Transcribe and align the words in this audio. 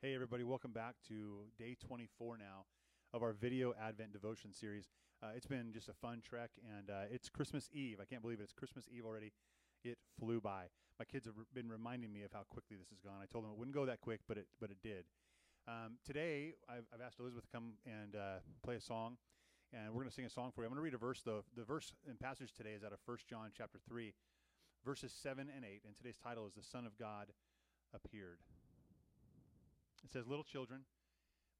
Hey, 0.00 0.14
everybody, 0.14 0.44
welcome 0.44 0.70
back 0.70 0.94
to 1.08 1.40
day 1.58 1.76
24 1.84 2.38
now 2.38 2.66
of 3.12 3.24
our 3.24 3.32
video 3.32 3.74
Advent 3.82 4.12
devotion 4.12 4.54
series. 4.54 4.86
Uh, 5.20 5.30
it's 5.34 5.48
been 5.48 5.72
just 5.72 5.88
a 5.88 5.92
fun 5.92 6.22
trek, 6.22 6.50
and 6.78 6.88
uh, 6.88 7.10
it's 7.10 7.28
Christmas 7.28 7.68
Eve. 7.72 7.98
I 8.00 8.04
can't 8.04 8.22
believe 8.22 8.38
it. 8.38 8.44
It's 8.44 8.52
Christmas 8.52 8.84
Eve 8.96 9.04
already. 9.04 9.32
It 9.82 9.98
flew 10.16 10.40
by. 10.40 10.66
My 11.00 11.04
kids 11.04 11.26
have 11.26 11.34
been 11.52 11.68
reminding 11.68 12.12
me 12.12 12.22
of 12.22 12.30
how 12.32 12.42
quickly 12.48 12.76
this 12.76 12.90
has 12.90 13.00
gone. 13.00 13.18
I 13.20 13.26
told 13.26 13.42
them 13.42 13.50
it 13.50 13.58
wouldn't 13.58 13.74
go 13.74 13.86
that 13.86 14.00
quick, 14.00 14.20
but 14.28 14.38
it, 14.38 14.46
but 14.60 14.70
it 14.70 14.76
did. 14.84 15.02
Um, 15.66 15.98
today, 16.06 16.54
I've, 16.68 16.86
I've, 16.94 17.00
asked 17.04 17.18
Elizabeth 17.18 17.46
to 17.46 17.50
come 17.50 17.72
and 17.84 18.14
uh, 18.14 18.38
play 18.62 18.76
a 18.76 18.80
song, 18.80 19.16
and 19.72 19.88
we're 19.88 20.02
going 20.02 20.10
to 20.10 20.14
sing 20.14 20.26
a 20.26 20.30
song 20.30 20.52
for 20.54 20.62
you. 20.62 20.66
I'm 20.66 20.74
going 20.74 20.78
to 20.78 20.84
read 20.84 20.94
a 20.94 20.98
verse, 20.98 21.22
though. 21.24 21.42
The 21.56 21.64
verse 21.64 21.92
and 22.08 22.20
passage 22.20 22.54
today 22.56 22.74
is 22.78 22.84
out 22.84 22.92
of 22.92 23.00
1 23.04 23.18
John 23.28 23.50
chapter 23.50 23.80
3, 23.88 24.14
verses 24.84 25.12
7 25.12 25.48
and 25.52 25.64
8, 25.64 25.82
and 25.84 25.96
today's 25.96 26.18
title 26.22 26.46
is 26.46 26.54
The 26.54 26.62
Son 26.62 26.86
of 26.86 26.96
God 26.96 27.32
Appeared. 27.92 28.38
It 30.04 30.12
says, 30.12 30.26
Little 30.26 30.44
children, 30.44 30.82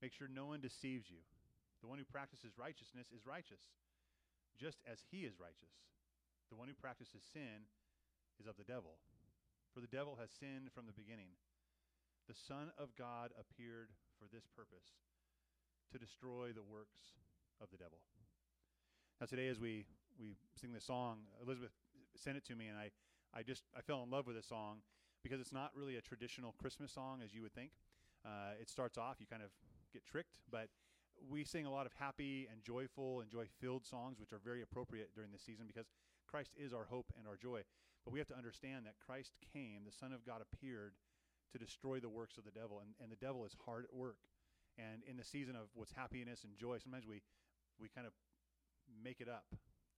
make 0.01 0.13
sure 0.13 0.27
no 0.27 0.47
one 0.47 0.61
deceives 0.61 1.09
you. 1.09 1.23
The 1.81 1.87
one 1.87 1.99
who 1.99 2.05
practices 2.05 2.59
righteousness 2.59 3.07
is 3.15 3.25
righteous, 3.25 3.71
just 4.59 4.79
as 4.83 4.99
he 5.11 5.23
is 5.23 5.39
righteous. 5.39 5.71
The 6.49 6.57
one 6.57 6.67
who 6.67 6.75
practices 6.75 7.23
sin 7.23 7.69
is 8.39 8.47
of 8.47 8.57
the 8.57 8.67
devil, 8.67 8.99
for 9.73 9.79
the 9.79 9.91
devil 9.91 10.17
has 10.19 10.31
sinned 10.31 10.71
from 10.73 10.87
the 10.87 10.95
beginning. 10.95 11.35
The 12.27 12.35
Son 12.35 12.71
of 12.77 12.95
God 12.97 13.31
appeared 13.39 13.89
for 14.19 14.27
this 14.31 14.45
purpose, 14.55 14.99
to 15.91 15.97
destroy 15.97 16.51
the 16.51 16.63
works 16.63 17.15
of 17.61 17.71
the 17.71 17.77
devil. 17.77 17.99
Now 19.19 19.27
today 19.27 19.47
as 19.47 19.59
we, 19.59 19.85
we 20.19 20.35
sing 20.59 20.71
this 20.73 20.85
song, 20.85 21.19
Elizabeth 21.43 21.71
sent 22.15 22.37
it 22.37 22.45
to 22.45 22.55
me 22.55 22.67
and 22.67 22.77
I, 22.77 22.91
I 23.33 23.43
just 23.43 23.63
I 23.77 23.81
fell 23.81 24.03
in 24.03 24.09
love 24.09 24.27
with 24.27 24.35
this 24.35 24.47
song 24.47 24.77
because 25.23 25.39
it's 25.39 25.51
not 25.51 25.71
really 25.75 25.97
a 25.97 26.01
traditional 26.01 26.55
Christmas 26.59 26.91
song 26.91 27.21
as 27.23 27.33
you 27.33 27.41
would 27.41 27.53
think. 27.53 27.71
Uh, 28.25 28.59
it 28.59 28.69
starts 28.69 28.97
off, 28.97 29.17
you 29.19 29.25
kind 29.25 29.43
of 29.43 29.49
get 29.93 30.05
tricked, 30.05 30.39
but 30.51 30.67
we 31.27 31.43
sing 31.43 31.65
a 31.65 31.71
lot 31.71 31.85
of 31.85 31.91
happy 31.99 32.47
and 32.51 32.63
joyful 32.63 33.21
and 33.21 33.29
joy 33.29 33.45
filled 33.59 33.85
songs, 33.85 34.19
which 34.19 34.31
are 34.31 34.39
very 34.43 34.61
appropriate 34.61 35.11
during 35.13 35.31
this 35.31 35.41
season 35.41 35.65
because 35.67 35.87
Christ 36.27 36.53
is 36.55 36.73
our 36.73 36.85
hope 36.85 37.11
and 37.17 37.27
our 37.27 37.35
joy. 37.35 37.61
But 38.05 38.13
we 38.13 38.19
have 38.19 38.27
to 38.29 38.37
understand 38.37 38.85
that 38.85 38.95
Christ 39.03 39.33
came, 39.53 39.83
the 39.85 39.91
Son 39.91 40.13
of 40.13 40.25
God 40.25 40.41
appeared 40.41 40.93
to 41.51 41.57
destroy 41.57 41.99
the 41.99 42.09
works 42.09 42.37
of 42.37 42.45
the 42.45 42.51
devil, 42.51 42.79
and, 42.79 42.93
and 43.01 43.11
the 43.11 43.19
devil 43.19 43.43
is 43.43 43.55
hard 43.65 43.85
at 43.85 43.93
work. 43.93 44.17
And 44.77 45.03
in 45.09 45.17
the 45.17 45.25
season 45.25 45.55
of 45.55 45.67
what's 45.73 45.91
happiness 45.91 46.43
and 46.43 46.55
joy, 46.55 46.77
sometimes 46.77 47.05
we, 47.07 47.21
we 47.81 47.89
kind 47.89 48.07
of 48.07 48.13
make 49.03 49.19
it 49.19 49.27
up 49.27 49.43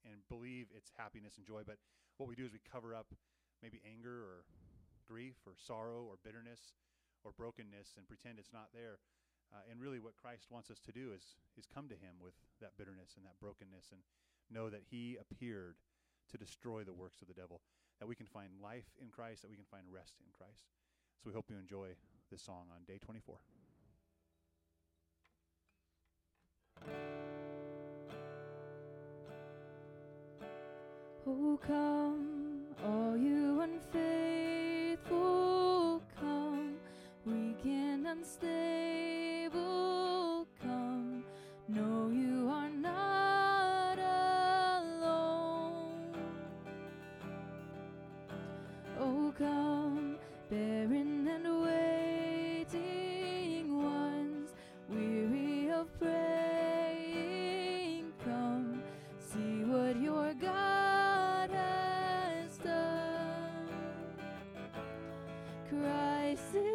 and 0.05 0.25
believe 0.29 0.67
it's 0.75 0.91
happiness 0.97 1.37
and 1.37 1.45
joy. 1.45 1.61
But 1.65 1.77
what 2.17 2.27
we 2.27 2.35
do 2.35 2.45
is 2.45 2.51
we 2.53 2.59
cover 2.71 2.95
up 2.95 3.13
maybe 3.61 3.81
anger 3.85 4.25
or 4.25 4.45
grief 5.05 5.35
or 5.45 5.53
sorrow 5.55 6.07
or 6.09 6.15
bitterness 6.23 6.73
or 7.23 7.31
brokenness 7.31 7.97
and 7.97 8.07
pretend 8.07 8.39
it's 8.39 8.53
not 8.53 8.69
there. 8.73 8.99
Uh, 9.51 9.59
and 9.69 9.81
really, 9.81 9.99
what 9.99 10.15
Christ 10.15 10.47
wants 10.49 10.71
us 10.71 10.79
to 10.79 10.91
do 10.91 11.11
is 11.11 11.35
is 11.57 11.67
come 11.67 11.89
to 11.89 11.95
Him 11.95 12.15
with 12.23 12.33
that 12.61 12.71
bitterness 12.77 13.15
and 13.17 13.25
that 13.25 13.39
brokenness, 13.39 13.91
and 13.91 13.99
know 14.49 14.69
that 14.69 14.83
He 14.89 15.17
appeared 15.19 15.75
to 16.31 16.37
destroy 16.37 16.83
the 16.83 16.93
works 16.93 17.21
of 17.21 17.27
the 17.27 17.33
devil. 17.33 17.61
That 17.99 18.07
we 18.07 18.15
can 18.15 18.27
find 18.27 18.49
life 18.63 18.87
in 19.01 19.09
Christ, 19.09 19.41
that 19.41 19.51
we 19.51 19.57
can 19.57 19.67
find 19.69 19.83
rest 19.91 20.15
in 20.25 20.31
Christ. 20.31 20.71
So 21.21 21.29
we 21.29 21.33
hope 21.33 21.49
you 21.49 21.57
enjoy 21.57 21.89
this 22.31 22.41
song 22.41 22.65
on 22.73 22.83
day 22.87 22.97
24. 22.97 23.37
Oh, 31.27 31.59
come, 31.67 32.65
all 32.83 33.15
you 33.15 33.61
unfaithful, 33.61 34.50
unstable, 38.11 39.55
come. 40.61 41.23
No, 41.69 42.09
you 42.09 42.49
are 42.49 42.69
not 42.69 43.97
alone. 44.89 46.13
Oh, 48.99 49.33
come, 49.37 50.17
barren 50.49 51.25
and 51.29 51.61
waiting 52.67 53.81
ones, 53.81 54.51
weary 54.89 55.71
of 55.71 55.87
praying, 55.97 56.91
come, 58.25 58.83
see 59.19 59.63
what 59.63 59.95
your 60.01 60.33
God 60.33 61.49
has 61.49 62.57
done. 62.57 63.69
Christ 65.69 66.70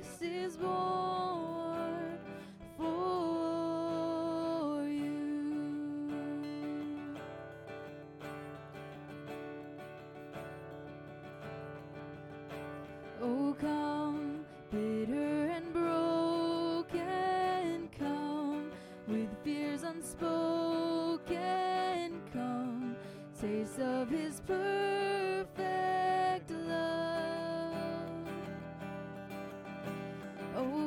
Christ 0.00 0.22
is 0.22 0.56
born 0.56 0.79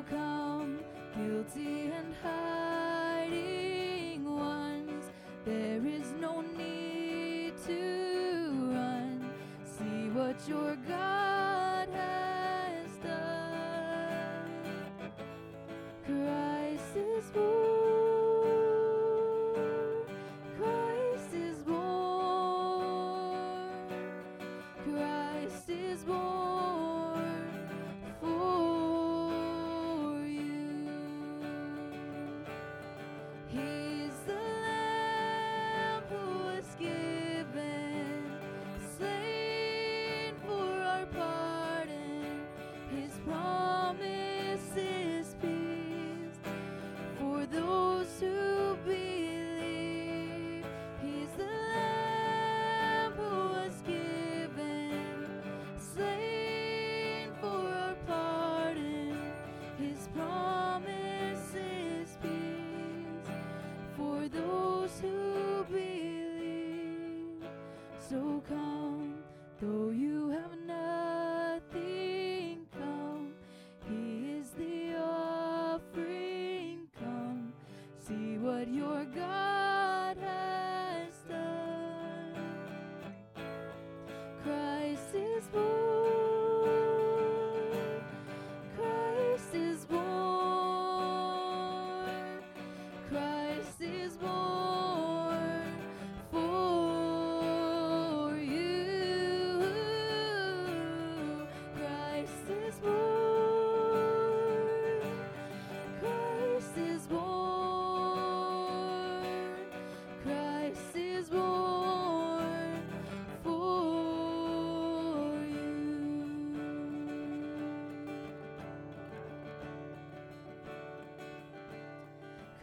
come, 0.09 0.79
guilty 1.15 1.91
and 1.91 2.13
hiding 2.23 4.23
ones, 4.23 5.05
there 5.45 5.85
is 5.85 6.13
no 6.19 6.41
need 6.41 7.53
to 7.65 8.71
run. 8.73 9.29
See 9.63 10.09
what 10.09 10.35
your 10.47 10.75
God 10.87 11.12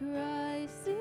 Christ 0.01 1.00